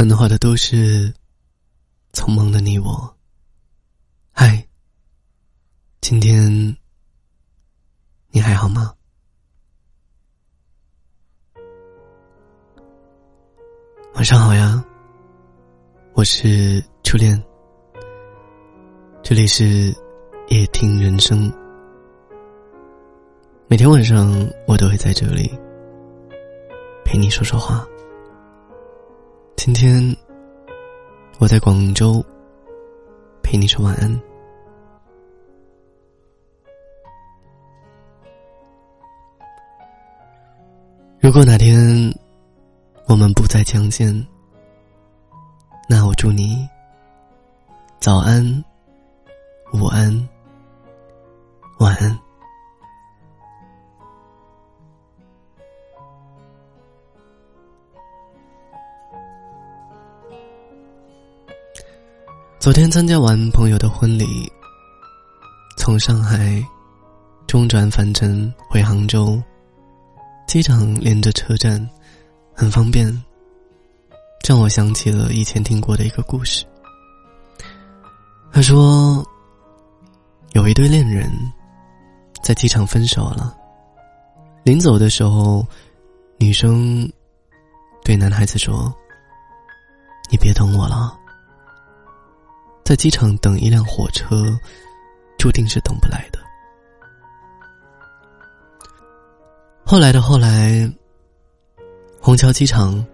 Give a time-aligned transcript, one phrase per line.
[0.00, 1.12] 繁华的都市，
[2.14, 3.14] 匆忙的你我。
[4.32, 4.66] 嗨，
[6.00, 6.74] 今天
[8.30, 8.94] 你还好吗？
[14.14, 14.82] 晚上好呀，
[16.14, 17.38] 我是初恋，
[19.22, 19.94] 这里是
[20.48, 21.52] 夜听人生。
[23.68, 25.52] 每天晚上我都会在这里
[27.04, 27.86] 陪你说说话。
[29.62, 30.02] 今天
[31.38, 32.24] 我在广州
[33.42, 34.10] 陪你说晚安。
[41.20, 41.78] 如果哪天
[43.06, 44.26] 我们不再相见，
[45.90, 46.66] 那我祝你
[47.98, 48.64] 早安、
[49.74, 50.26] 午安、
[51.80, 52.18] 晚安。
[62.60, 64.46] 昨天参加完朋友的婚礼，
[65.78, 66.62] 从上海
[67.46, 69.42] 中转返程回杭州，
[70.46, 71.88] 机场连着车站，
[72.54, 73.06] 很方便。
[74.46, 76.66] 让我想起了以前听过的一个故事。
[78.52, 79.24] 他说，
[80.52, 81.32] 有一对恋人
[82.42, 83.56] 在机场分手了，
[84.64, 85.66] 临走的时候，
[86.36, 87.10] 女生
[88.04, 88.94] 对男孩子说
[90.30, 91.16] ：“你别等我了。”
[92.90, 94.58] 在机场等一辆火车，
[95.38, 96.40] 注定是等不来的。
[99.84, 100.92] 后来的后来，
[102.20, 103.06] 虹桥机场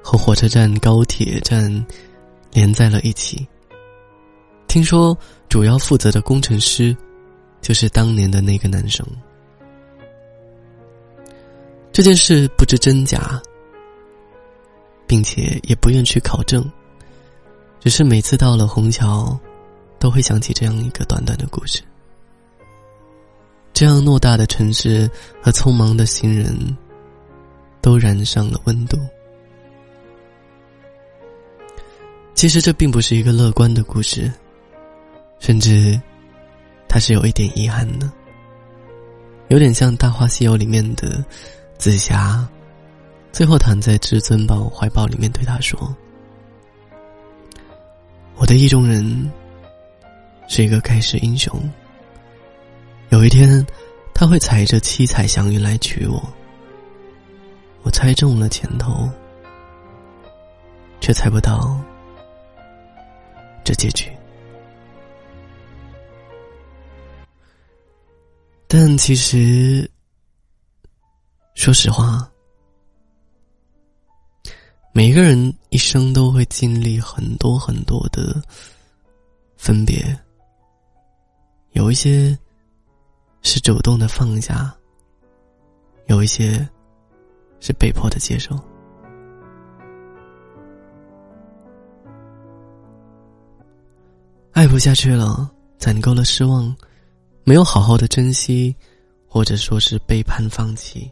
[0.00, 1.84] 和火车站高铁站
[2.52, 3.44] 连在了一起。
[4.68, 5.18] 听说
[5.48, 6.96] 主要负责的工程师
[7.60, 9.04] 就是当年的那个男生。
[11.90, 13.42] 这件事不知真假，
[15.08, 16.64] 并且也不愿去考证。
[17.84, 19.38] 只是每次到了虹桥，
[19.98, 21.82] 都会想起这样一个短短的故事。
[23.74, 25.06] 这样偌大的城市
[25.42, 26.56] 和匆忙的行人，
[27.82, 28.98] 都染上了温度。
[32.34, 34.32] 其实这并不是一个乐观的故事，
[35.38, 36.00] 甚至，
[36.88, 38.10] 它是有一点遗憾的。
[39.48, 41.22] 有点像《大话西游》里面的
[41.76, 42.48] 紫霞，
[43.30, 45.94] 最后躺在至尊宝怀抱里面，对他说。
[48.36, 49.32] 我的意中人
[50.48, 51.52] 是一个盖世英雄。
[53.10, 53.64] 有一天，
[54.12, 56.22] 他会踩着七彩祥云来娶我。
[57.82, 59.08] 我猜中了前头，
[61.00, 61.78] 却猜不到
[63.62, 64.10] 这结局。
[68.66, 69.88] 但其实，
[71.54, 72.28] 说实话。
[74.92, 78.40] 每一个人一生都会经历很多很多的
[79.56, 80.16] 分别，
[81.72, 82.38] 有一些
[83.42, 84.72] 是主动的放下，
[86.06, 86.64] 有一些
[87.58, 88.56] 是被迫的接受。
[94.52, 96.72] 爱不下去了，攒够了失望，
[97.42, 98.72] 没有好好的珍惜，
[99.26, 101.10] 或者说是背叛放弃。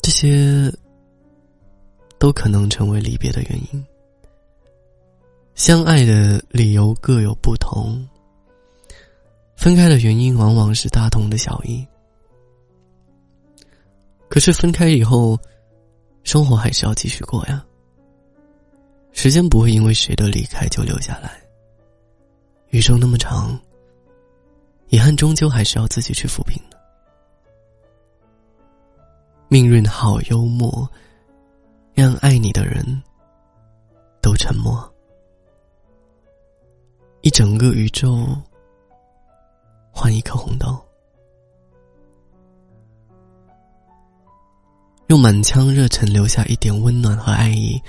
[0.00, 0.72] 这些
[2.18, 3.86] 都可能成为离别的原因。
[5.54, 8.06] 相爱的理由各有不同，
[9.56, 11.86] 分开的原因往往是大同的小异。
[14.28, 15.38] 可是分开以后，
[16.22, 17.64] 生活还是要继续过呀。
[19.12, 21.42] 时间不会因为谁的离开就留下来。
[22.70, 23.58] 余生那么长，
[24.88, 26.78] 遗憾终究还是要自己去抚平的。
[29.48, 30.88] 命运好幽默，
[31.98, 33.02] 让爱你的人
[34.22, 34.88] 都沉默。
[37.22, 38.24] 一整个宇宙
[39.90, 40.80] 换一颗红豆，
[45.08, 47.82] 用满腔热忱留下一点温暖和爱意，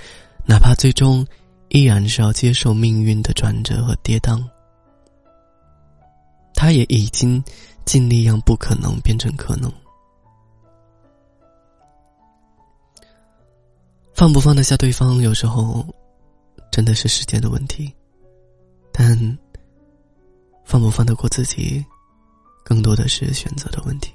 [0.44, 1.24] 哪怕最终
[1.68, 4.44] 依然是要接受命运的转折和跌宕。
[6.52, 7.40] 他也已经
[7.84, 9.72] 尽力让不可能变成可能。
[14.20, 15.82] 放不放得下对方，有时候
[16.70, 17.90] 真的是时间的问题；
[18.92, 19.16] 但
[20.62, 21.82] 放不放得过自己，
[22.62, 24.12] 更多的是选择的问题。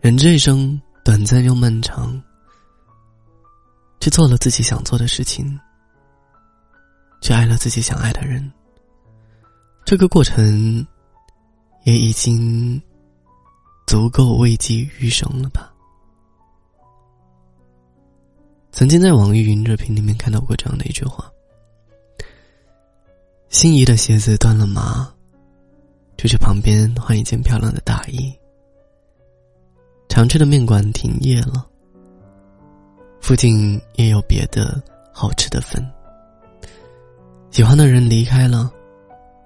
[0.00, 2.20] 人这一生短暂又漫长，
[4.00, 5.56] 去做了自己想做的事情，
[7.22, 8.52] 去爱了自己想爱的人，
[9.84, 10.84] 这个过程
[11.84, 12.82] 也已经
[13.86, 15.72] 足够慰藉余生了吧。
[18.72, 21.30] 曾经在网易云热评里面看到过这样的一句话：
[23.48, 25.12] 心仪的鞋子断了码，
[26.16, 28.32] 就去旁边换一件漂亮的大衣。
[30.08, 31.66] 常去的面馆停业了，
[33.20, 34.82] 附近也有别的
[35.12, 35.84] 好吃的粉。
[37.50, 38.72] 喜欢的人离开了，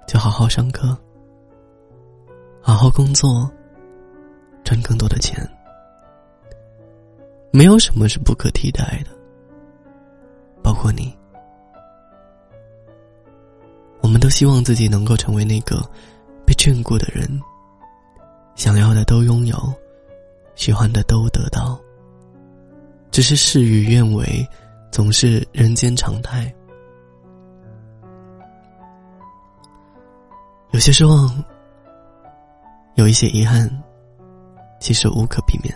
[0.07, 0.97] 就好好上课，
[2.61, 3.51] 好好工作，
[4.63, 5.37] 赚更多的钱。
[7.51, 9.14] 没有什么是不可替代的，
[10.65, 11.15] 包括你。
[14.01, 15.79] 我们都希望自己能够成为那个
[16.47, 17.29] 被眷顾的人，
[18.55, 19.57] 想要的都拥有，
[20.55, 21.79] 喜欢的都得到。
[23.11, 24.47] 只是事与愿违，
[24.91, 26.53] 总是人间常态。
[30.73, 31.45] 有些失望，
[32.95, 33.71] 有一些遗憾，
[34.81, 35.73] 其实无可避免。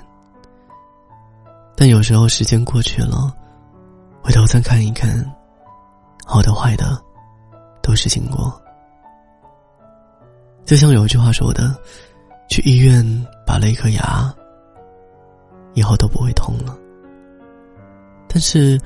[1.77, 3.33] 但有时候时间过去了，
[4.29, 5.09] 回头再看一看，
[6.27, 7.03] 好的坏的，
[7.83, 8.63] 都是经过。
[10.67, 11.75] 就像有一句话说的
[12.51, 13.03] ：“去医院
[13.47, 14.31] 拔了一颗牙，
[15.73, 16.77] 以后都不会痛了。”
[18.29, 18.79] 但是，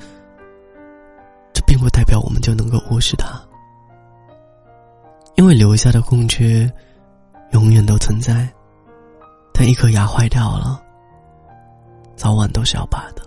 [1.53, 3.37] 这并不代表我们就能够无视它，
[5.35, 6.71] 因为留下的空缺，
[7.51, 8.47] 永远都存在。
[9.53, 10.81] 但一颗牙坏掉了。
[12.15, 13.22] 早晚都是要拔的。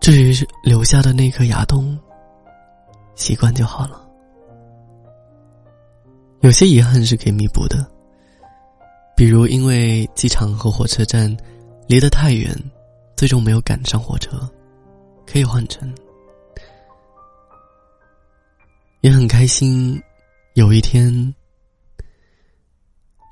[0.00, 1.98] 至于留下的那颗牙洞，
[3.14, 4.08] 习惯就好了。
[6.40, 7.86] 有些遗憾是可以弥补的，
[9.14, 11.34] 比如因为机场和火车站
[11.86, 12.56] 离得太远，
[13.14, 14.40] 最终没有赶上火车，
[15.26, 15.94] 可以换乘。
[19.02, 20.02] 也很开心，
[20.54, 21.34] 有一天。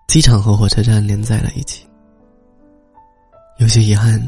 [0.06, 1.86] 机场和火车站连在了一起，
[3.58, 4.18] 有些遗憾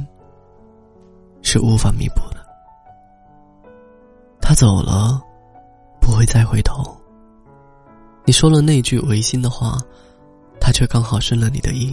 [1.53, 2.37] 是无法弥补的。
[4.41, 5.21] 他走了，
[6.01, 6.97] 不会再回头。
[8.25, 9.77] 你说了那句违心的话，
[10.61, 11.93] 他却刚好顺了你的意。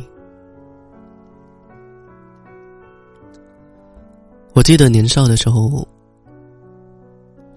[4.54, 5.83] 我记得年少的时候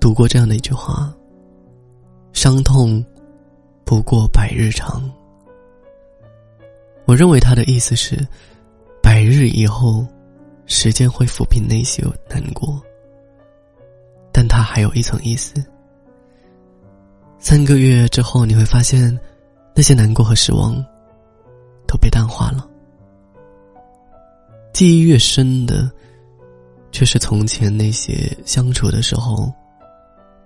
[0.00, 1.12] 读过这样的一句话
[2.32, 3.04] ：“伤痛
[3.84, 5.02] 不过百日长。”
[7.04, 8.26] 我认为他的意思是，
[9.02, 10.06] 百日以后，
[10.70, 12.80] 时间会抚平那些难过。
[14.32, 15.52] 但它还有一层意思：
[17.40, 19.18] 三个月之后，你会发现，
[19.74, 20.74] 那些难过和失望，
[21.88, 22.66] 都被淡化了。
[24.72, 25.90] 记忆越深的，
[26.92, 29.52] 却是从前那些相处的时候，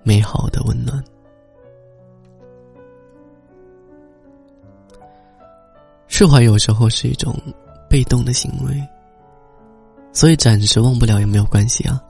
[0.03, 1.05] 美好的温暖。
[6.09, 7.37] 释怀有时候是一种
[7.91, 8.83] 被动的行为，
[10.15, 12.01] 所以暂时忘不了也没有关系啊。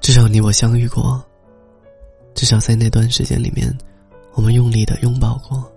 [0.00, 1.22] 至少你我相遇过，
[2.34, 3.72] 至少在那段时间里面，
[4.32, 5.70] 我们用力的拥抱过。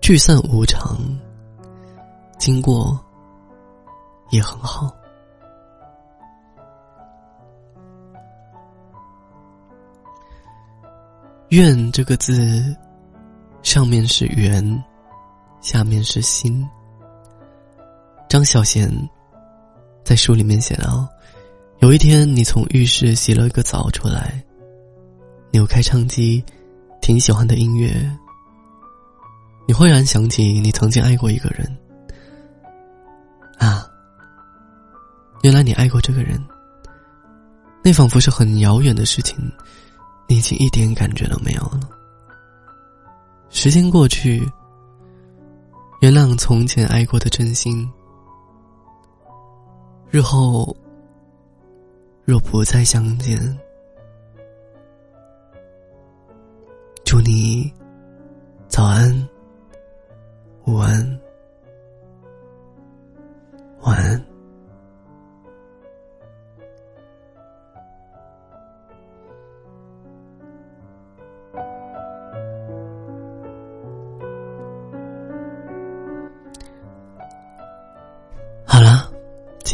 [0.00, 0.98] 聚散无常，
[2.38, 3.02] 经过
[4.30, 4.94] 也很好。
[11.48, 12.76] 愿这个字，
[13.62, 14.84] 上面是缘。
[15.60, 16.68] 下面是心。
[18.28, 18.86] 张小娴
[20.04, 21.08] 在书里面写道
[21.80, 24.44] ：“有一天，你从浴室洗了一个澡出来，
[25.50, 26.44] 扭开唱机，
[27.00, 27.90] 挺喜欢的音乐，
[29.66, 31.66] 你忽然想起你曾经爱过一个人。
[33.56, 33.86] 啊，
[35.42, 36.38] 原来你爱过这个人。
[37.82, 39.38] 那仿佛是很遥远的事情，
[40.28, 41.80] 你已经一点感觉都没有了。
[43.48, 44.46] 时间过去。”
[46.00, 47.90] 原谅从前爱过的真心，
[50.14, 50.76] 日后
[52.24, 53.36] 若不再相见，
[57.04, 57.68] 祝你
[58.68, 59.28] 早安、
[60.66, 61.13] 午安、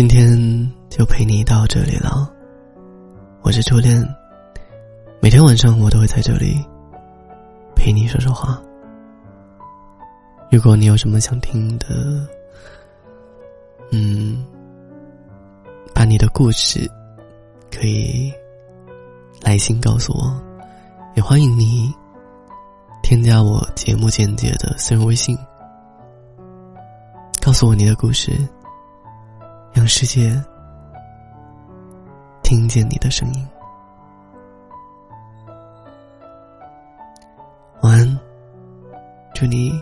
[0.01, 2.27] 今天就陪你到这里了，
[3.43, 4.03] 我是初恋。
[5.21, 6.59] 每天晚上我都会在这里
[7.77, 8.59] 陪你说说话。
[10.51, 12.27] 如果你有什么想听的，
[13.93, 14.43] 嗯，
[15.95, 16.91] 把你的故事
[17.71, 18.33] 可以
[19.43, 20.43] 来信告诉我，
[21.15, 21.93] 也欢迎你
[23.03, 25.37] 添加我节目简介的私人微信，
[27.43, 28.33] 告诉我你的故事。
[29.73, 30.33] 让世界
[32.43, 33.47] 听见你的声音。
[37.83, 38.21] 晚安，
[39.35, 39.73] 祝你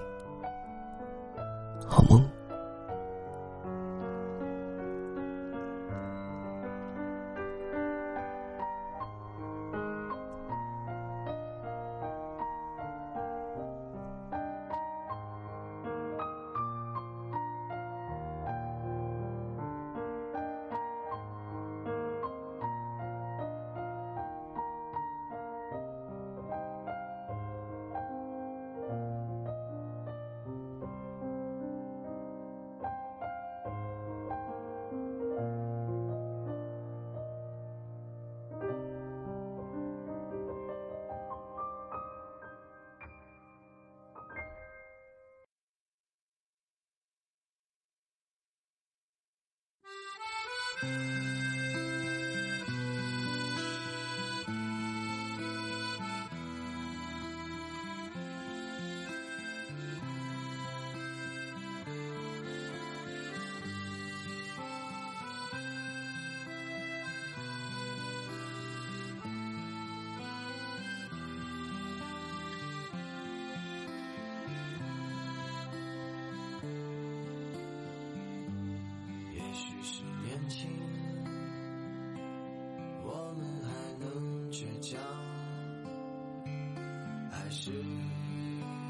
[87.49, 87.73] 还是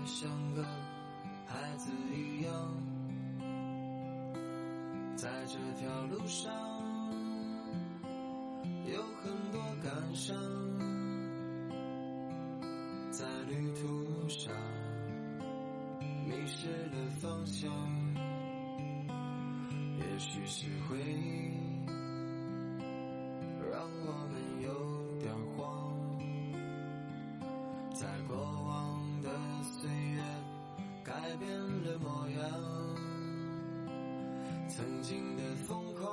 [0.05, 0.65] 像个
[1.47, 2.53] 孩子一样，
[5.15, 6.53] 在这条路上
[8.85, 10.37] 有很多感伤，
[13.13, 14.53] 在旅途上
[16.27, 17.71] 迷失了方向，
[20.01, 21.55] 也许是回忆
[27.99, 29.29] 在过往的
[29.65, 30.23] 岁月
[31.03, 31.51] 改变
[31.83, 32.41] 了模样，
[34.69, 36.09] 曾经的疯狂，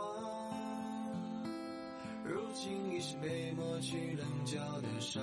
[2.24, 5.22] 如今已是被抹去棱角的伤，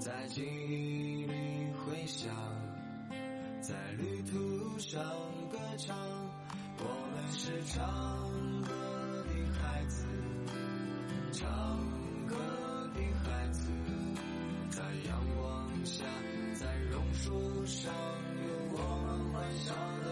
[0.00, 2.34] 在记忆里回响，
[3.60, 5.00] 在旅途上
[5.52, 5.96] 歌唱，
[6.78, 7.80] 我们是唱
[8.62, 8.72] 歌
[9.28, 10.04] 的孩子，
[11.32, 11.78] 唱
[17.22, 17.30] 树
[17.64, 19.70] 上，有我们欢笑
[20.04, 20.11] 的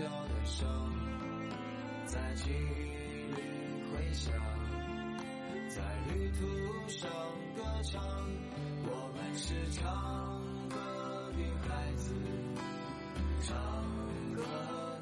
[0.00, 0.66] 棱角的伤，
[2.06, 2.54] 在记忆
[3.34, 3.36] 里
[3.92, 4.32] 回响，
[5.68, 6.46] 在旅途
[6.88, 7.10] 上
[7.54, 8.02] 歌唱。
[8.82, 9.84] 我们是唱
[10.70, 10.76] 歌
[11.36, 11.38] 的
[11.68, 12.14] 孩子，
[13.42, 13.54] 唱
[14.34, 14.42] 歌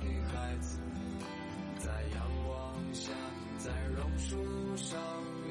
[0.00, 0.80] 的孩子，
[1.78, 3.12] 在阳光下，
[3.58, 4.36] 在榕树
[4.76, 4.98] 上，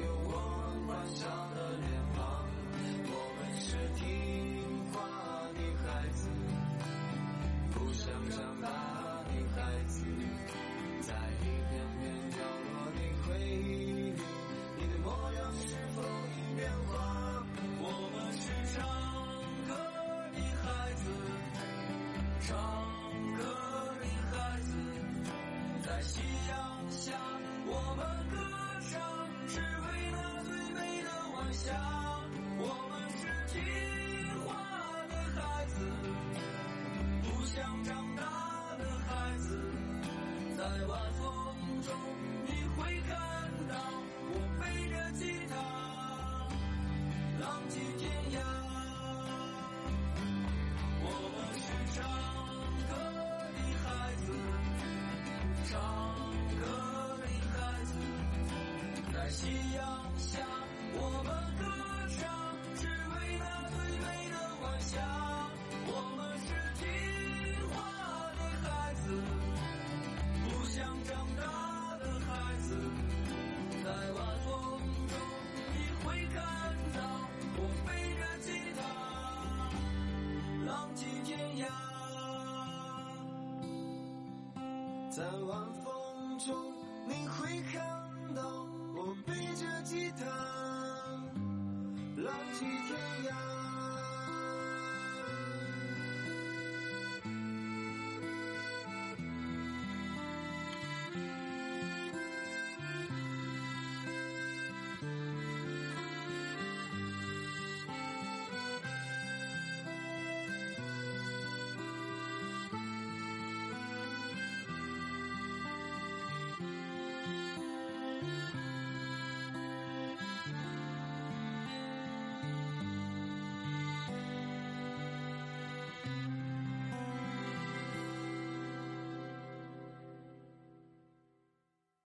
[0.04, 0.30] 有我
[0.86, 1.06] 们欢